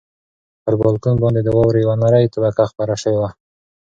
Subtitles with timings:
[0.63, 3.29] پر بالکن باندې د واورې یوه نری طبقه خپره شوې وه.